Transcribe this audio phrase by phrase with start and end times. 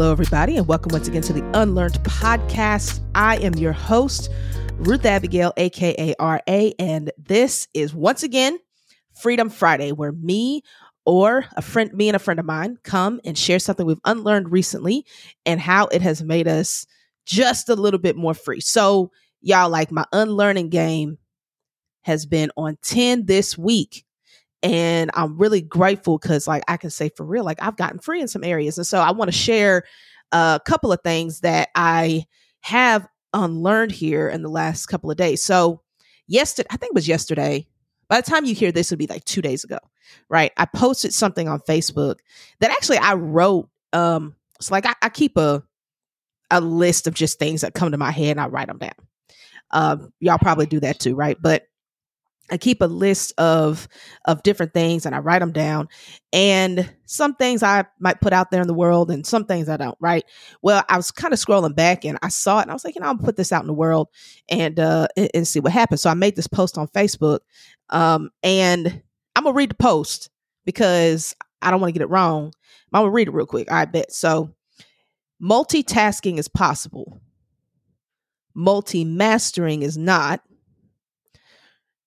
[0.00, 3.00] Hello, everybody, and welcome once again to the Unlearned Podcast.
[3.14, 4.30] I am your host,
[4.76, 6.40] Ruth Abigail, aka RA,
[6.78, 8.58] and this is once again
[9.12, 10.62] Freedom Friday, where me
[11.04, 14.50] or a friend, me and a friend of mine, come and share something we've unlearned
[14.50, 15.04] recently
[15.44, 16.86] and how it has made us
[17.26, 18.62] just a little bit more free.
[18.62, 19.10] So,
[19.42, 21.18] y'all, like my unlearning game
[22.04, 24.06] has been on 10 this week
[24.62, 28.20] and i'm really grateful because like i can say for real like i've gotten free
[28.20, 29.84] in some areas and so i want to share
[30.32, 32.24] a couple of things that i
[32.60, 35.42] have unlearned here in the last couple of days.
[35.42, 35.82] So
[36.26, 37.66] yesterday i think it was yesterday
[38.08, 39.78] by the time you hear this it'll be like two days ago
[40.28, 40.52] right?
[40.56, 42.16] I posted something on facebook
[42.60, 45.62] that actually i wrote um it's like I, I keep a
[46.50, 48.90] a list of just things that come to my head and i write them down.
[49.70, 51.36] Um y'all probably do that too right?
[51.40, 51.66] But
[52.50, 53.88] I keep a list of
[54.24, 55.88] of different things and I write them down.
[56.32, 59.76] And some things I might put out there in the world and some things I
[59.76, 60.24] don't, right?
[60.62, 62.94] Well, I was kind of scrolling back and I saw it and I was like,
[62.94, 64.08] you know, I'll put this out in the world
[64.48, 66.02] and uh and, see what happens.
[66.02, 67.40] So I made this post on Facebook.
[67.90, 69.02] Um and
[69.36, 70.30] I'm gonna read the post
[70.64, 72.52] because I don't want to get it wrong.
[72.92, 73.70] I'm gonna read it real quick.
[73.70, 74.12] I bet.
[74.12, 74.54] So
[75.42, 77.20] multitasking is possible.
[78.54, 80.42] Multi mastering is not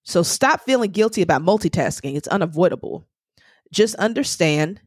[0.03, 2.15] so stop feeling guilty about multitasking.
[2.15, 3.07] It's unavoidable.
[3.71, 4.81] Just understand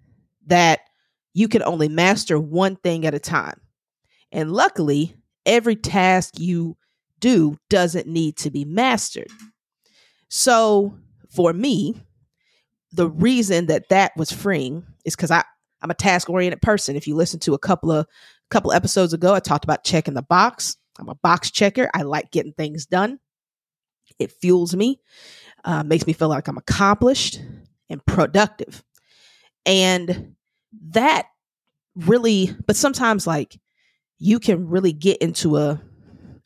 [0.46, 0.80] that
[1.34, 3.60] you can only master one thing at a time.
[4.32, 5.14] And luckily,
[5.44, 6.76] every task you
[7.20, 9.30] do doesn't need to be mastered.
[10.28, 10.96] So
[11.30, 12.00] for me,
[12.92, 15.44] the reason that that was freeing is because I
[15.82, 16.96] I'm a task oriented person.
[16.96, 18.06] If you listen to a couple of
[18.50, 20.76] couple episodes ago, I talked about checking the box.
[20.98, 21.90] I'm a box checker.
[21.94, 23.18] I like getting things done.
[24.18, 25.00] It fuels me,
[25.64, 27.40] uh, makes me feel like I'm accomplished
[27.88, 28.82] and productive.
[29.64, 30.34] And
[30.90, 31.26] that
[31.94, 33.58] really, but sometimes like
[34.18, 35.80] you can really get into a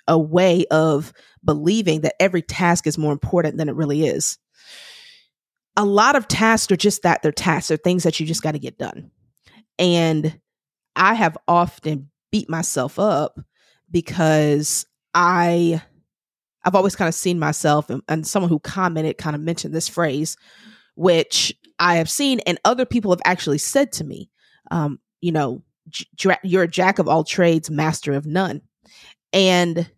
[0.08, 1.12] a way of
[1.44, 4.38] believing that every task is more important than it really is.
[5.76, 8.52] A lot of tasks are just that they're tasks, they're things that you just got
[8.52, 9.12] to get done.
[9.78, 10.40] And
[10.96, 13.38] I have often beat myself up
[13.90, 14.84] because
[15.14, 15.82] I
[16.64, 19.88] I've always kind of seen myself, and, and someone who commented kind of mentioned this
[19.88, 20.36] phrase,
[20.94, 24.30] which I have seen, and other people have actually said to me,
[24.70, 25.62] um, you know,
[26.42, 28.62] you're a jack of all trades, master of none.
[29.32, 29.90] And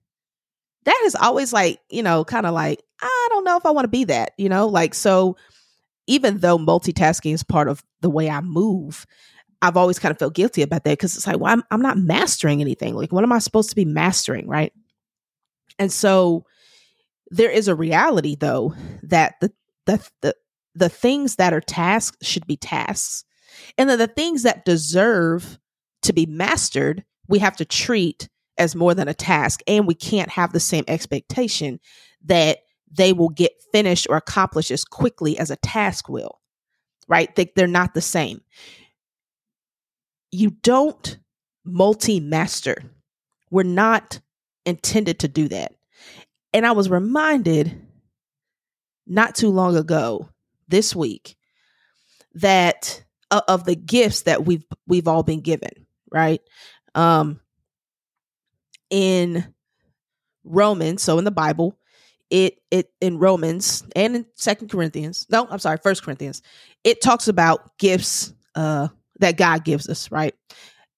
[0.85, 3.85] that has always like, you know, kind of like, I don't know if I want
[3.85, 5.37] to be that, you know, like, so
[6.07, 9.07] even though multitasking is part of the way I move,
[9.61, 11.99] I've always kind of felt guilty about that because it's like, well, I'm, I'm not
[11.99, 12.95] mastering anything.
[12.95, 14.49] Like, what am I supposed to be mastering?
[14.49, 14.73] Right.
[15.79, 16.47] And so
[17.31, 19.53] there is a reality though that the
[19.87, 20.35] the the,
[20.75, 23.25] the things that are tasks should be tasks.
[23.77, 25.59] And that the things that deserve
[26.03, 28.29] to be mastered, we have to treat
[28.59, 29.61] as more than a task.
[29.67, 31.81] And we can't have the same expectation
[32.25, 32.59] that
[32.91, 36.41] they will get finished or accomplished as quickly as a task will,
[37.09, 37.35] right?
[37.35, 38.43] They, they're not the same.
[40.31, 41.19] You don't
[41.65, 42.83] multi master.
[43.51, 44.21] We're not
[44.65, 45.75] intended to do that.
[46.53, 47.81] And I was reminded
[49.07, 50.29] not too long ago,
[50.69, 51.37] this week,
[52.35, 56.41] that uh, of the gifts that we've we've all been given, right?
[56.95, 57.41] Um
[58.91, 59.53] in
[60.45, 61.79] Romans, so in the Bible,
[62.31, 66.43] it it in Romans and in Second Corinthians, no, I'm sorry, First Corinthians,
[66.85, 70.35] it talks about gifts uh that God gives us, right?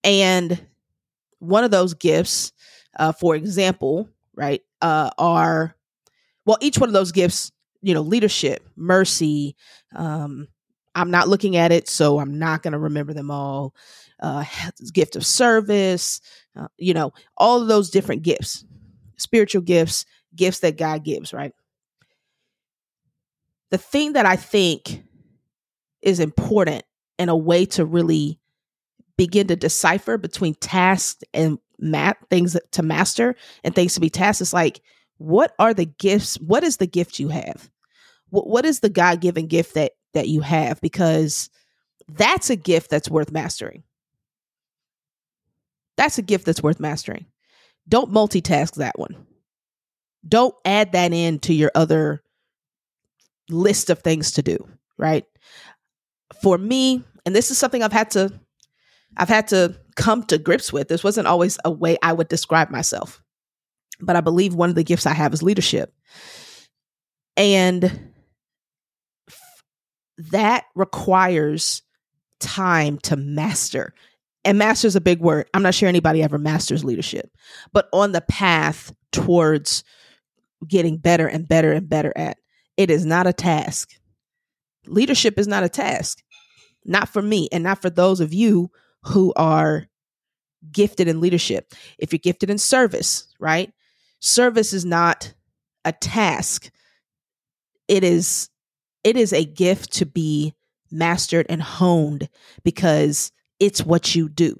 [0.02, 0.64] And
[1.38, 2.52] one of those gifts,
[2.96, 5.76] uh, for example, right, uh, are
[6.46, 7.50] well, each one of those gifts,
[7.82, 9.56] you know, leadership, mercy.
[9.94, 10.48] Um,
[10.94, 13.74] I'm not looking at it, so I'm not going to remember them all.
[14.20, 14.44] Uh,
[14.92, 16.20] gift of service,
[16.56, 18.64] uh, you know, all of those different gifts,
[19.16, 21.52] spiritual gifts, gifts that God gives, right?
[23.70, 25.02] The thing that I think
[26.00, 26.84] is important
[27.18, 28.38] in a way to really
[29.16, 34.40] begin to decipher between task and mat things to master and things to be tasked.
[34.40, 34.80] It's like,
[35.18, 36.36] what are the gifts?
[36.40, 37.70] What is the gift you have?
[38.30, 40.80] What what is the God given gift that that you have?
[40.80, 41.50] Because
[42.08, 43.84] that's a gift that's worth mastering.
[45.96, 47.26] That's a gift that's worth mastering.
[47.88, 49.26] Don't multitask that one.
[50.26, 52.22] Don't add that in to your other
[53.50, 54.66] list of things to do,
[54.96, 55.24] right?
[56.42, 58.32] For me, and this is something I've had to
[59.16, 60.88] I've had to come to grips with.
[60.88, 63.22] This wasn't always a way I would describe myself.
[64.00, 65.94] But I believe one of the gifts I have is leadership.
[67.36, 68.12] And
[70.18, 71.82] that requires
[72.40, 73.94] time to master.
[74.44, 75.48] and master is a big word.
[75.54, 77.30] I'm not sure anybody ever masters leadership,
[77.72, 79.84] but on the path towards
[80.66, 82.38] getting better and better and better at,
[82.76, 83.92] it is not a task.
[84.86, 86.22] Leadership is not a task,
[86.84, 88.70] not for me, and not for those of you
[89.04, 89.86] who are
[90.72, 91.72] gifted in leadership.
[91.98, 93.72] If you're gifted in service, right?
[94.20, 95.34] Service is not
[95.84, 96.70] a task.
[97.88, 98.48] It is
[99.02, 100.54] it is a gift to be
[100.90, 102.28] mastered and honed
[102.62, 104.58] because it's what you do.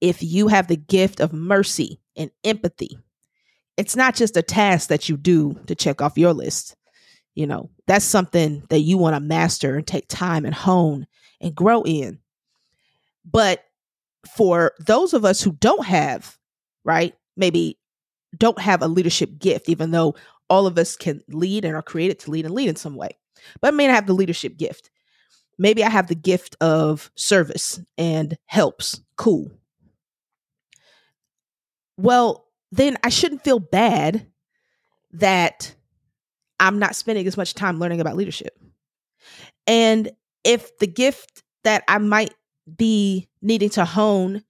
[0.00, 2.98] If you have the gift of mercy and empathy,
[3.76, 6.74] it's not just a task that you do to check off your list.
[7.34, 11.06] You know, that's something that you want to master and take time and hone
[11.40, 12.18] and grow in.
[13.30, 13.64] But
[14.34, 16.36] for those of us who don't have,
[16.84, 17.78] right, maybe
[18.36, 20.14] don't have a leadership gift, even though
[20.48, 23.10] all of us can lead and are created to lead and lead in some way,
[23.60, 24.90] but I may not have the leadership gift.
[25.58, 29.00] Maybe I have the gift of service and helps.
[29.16, 29.50] Cool.
[31.96, 34.26] Well, then I shouldn't feel bad
[35.12, 35.74] that
[36.58, 38.58] I'm not spending as much time learning about leadership.
[39.66, 40.10] And
[40.44, 42.34] if the gift that I might
[42.76, 44.42] be needing to hone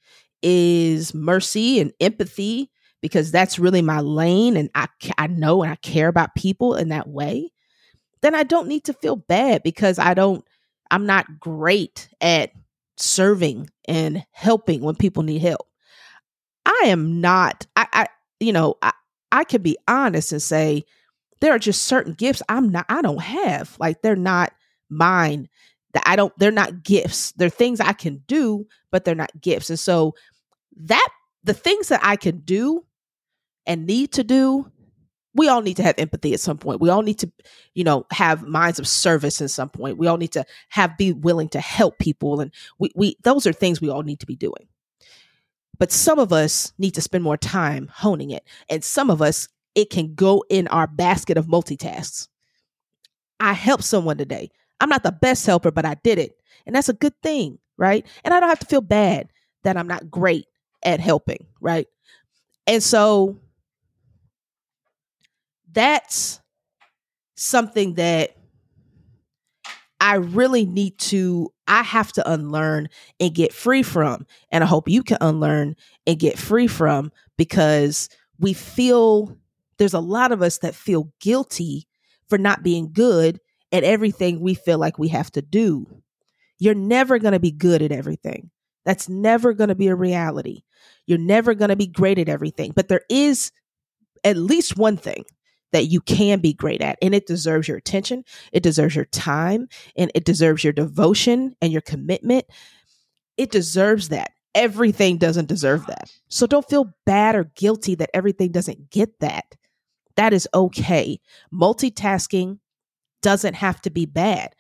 [0.43, 2.71] is mercy and empathy
[3.03, 4.89] because that's really my lane and I
[5.19, 7.53] I know and I care about people in that way,
[8.23, 10.45] then I don't need to feel bad because I don't
[10.91, 12.51] I'm not great at
[12.97, 15.67] serving and helping when people need help.
[16.67, 18.07] I am not I, I
[18.39, 18.93] you know, I
[19.33, 20.85] I can be honest and say
[21.41, 23.77] there are just certain gifts I'm not I don't have.
[23.79, 24.53] Like they're not
[24.91, 25.49] mine
[25.93, 27.33] that I don't, they're not gifts.
[27.33, 29.71] They're things I can do, but they're not gifts.
[29.71, 30.15] And so
[30.77, 31.09] that,
[31.43, 32.85] the things that I can do
[33.67, 34.71] and need to do,
[35.35, 36.81] we all need to have empathy at some point.
[36.81, 37.33] We all need to,
[37.75, 39.97] you know, have minds of service at some point.
[39.97, 42.41] We all need to have, be willing to help people.
[42.41, 44.69] And we, we, those are things we all need to be doing.
[45.79, 48.47] But some of us need to spend more time honing it.
[48.69, 52.29] And some of us, it can go in our basket of multitasks.
[53.39, 54.51] I helped someone today.
[54.81, 56.41] I'm not the best helper, but I did it.
[56.67, 58.07] And that's a good thing, right?
[58.25, 59.29] And I don't have to feel bad
[59.63, 60.47] that I'm not great
[60.83, 61.87] at helping, right?
[62.67, 63.39] And so
[65.73, 66.41] that's
[67.37, 68.37] something that
[70.01, 72.89] I really need to, I have to unlearn
[73.19, 74.27] and get free from.
[74.51, 75.77] And I hope you can unlearn
[76.07, 79.37] and get free from because we feel,
[79.77, 81.87] there's a lot of us that feel guilty
[82.29, 83.41] for not being good
[83.73, 85.87] at everything we feel like we have to do.
[86.59, 88.51] You're never going to be good at everything.
[88.85, 90.63] That's never going to be a reality.
[91.07, 92.73] You're never going to be great at everything.
[92.75, 93.53] But there is
[94.25, 95.25] at least one thing
[95.73, 99.69] that you can be great at, and it deserves your attention, it deserves your time,
[99.97, 102.45] and it deserves your devotion and your commitment.
[103.37, 104.33] It deserves that.
[104.55, 106.11] Everything doesn't deserve that.
[106.29, 109.55] So don't feel bad or guilty that everything doesn't get that.
[110.17, 111.21] That is okay.
[111.55, 112.59] Multitasking
[113.23, 114.55] doesn't have to be bad.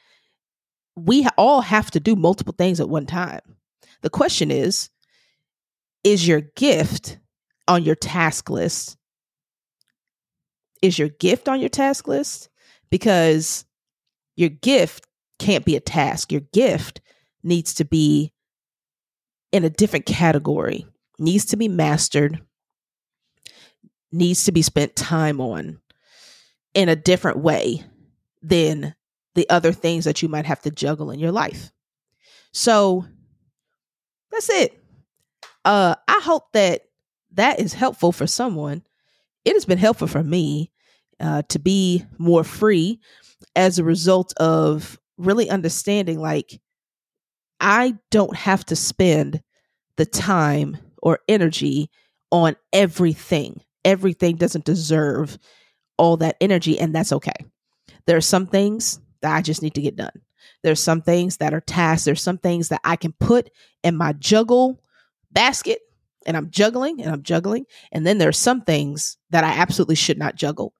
[0.96, 3.40] We all have to do multiple things at one time.
[4.02, 4.90] The question is
[6.02, 7.18] is your gift
[7.68, 8.96] on your task list?
[10.82, 12.48] Is your gift on your task list?
[12.90, 13.64] Because
[14.36, 15.06] your gift
[15.38, 16.32] can't be a task.
[16.32, 17.00] Your gift
[17.42, 18.32] needs to be
[19.52, 20.86] in a different category,
[21.18, 22.40] needs to be mastered,
[24.12, 25.80] needs to be spent time on
[26.74, 27.84] in a different way
[28.42, 28.94] than
[29.34, 31.70] the other things that you might have to juggle in your life.
[32.52, 33.04] So
[34.30, 34.78] that's it.
[35.64, 36.82] Uh, I hope that
[37.32, 38.82] that is helpful for someone.
[39.44, 40.72] It has been helpful for me
[41.20, 43.00] uh, to be more free
[43.54, 46.60] as a result of really understanding like
[47.60, 49.42] I don't have to spend
[49.96, 51.90] the time or energy
[52.30, 53.62] on everything.
[53.84, 55.38] Everything doesn't deserve
[55.98, 57.34] all that energy, and that's okay.
[58.06, 60.22] There are some things that I just need to get done.
[60.62, 62.04] There's some things that are tasks.
[62.04, 63.50] There's some things that I can put
[63.82, 64.80] in my juggle
[65.32, 65.80] basket
[66.26, 67.64] and I'm juggling and I'm juggling.
[67.92, 70.74] And then there are some things that I absolutely should not juggle.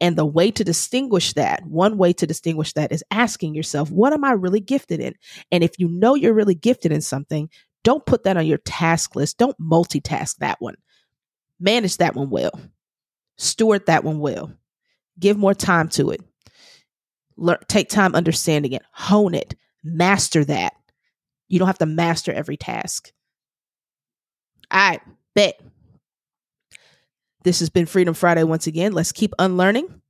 [0.00, 4.12] And the way to distinguish that, one way to distinguish that is asking yourself, what
[4.12, 5.14] am I really gifted in?
[5.50, 7.48] And if you know you're really gifted in something,
[7.82, 9.38] don't put that on your task list.
[9.38, 10.76] Don't multitask that one.
[11.60, 12.58] Manage that one well.
[13.36, 14.52] Steward that one well.
[15.18, 16.20] Give more time to it.
[17.36, 20.74] Learn, take time understanding it, hone it, master that.
[21.48, 23.12] You don't have to master every task.
[24.72, 25.00] Right,
[25.34, 25.60] bet.
[27.44, 28.92] This has been Freedom Friday once again.
[28.92, 30.00] Let's keep unlearning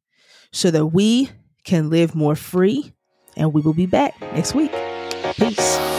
[0.52, 1.30] so that we
[1.64, 2.92] can live more free.
[3.36, 4.72] And we will be back next week.
[5.36, 5.93] Peace.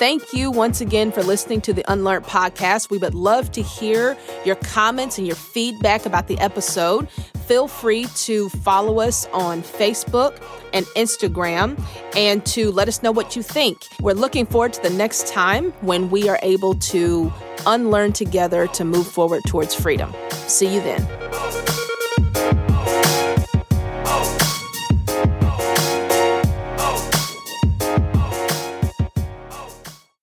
[0.00, 2.88] Thank you once again for listening to the Unlearned podcast.
[2.88, 4.16] We would love to hear
[4.46, 7.10] your comments and your feedback about the episode.
[7.44, 10.42] Feel free to follow us on Facebook
[10.72, 11.78] and Instagram
[12.16, 13.88] and to let us know what you think.
[14.00, 17.30] We're looking forward to the next time when we are able to
[17.66, 20.14] unlearn together to move forward towards freedom.
[20.46, 21.29] See you then.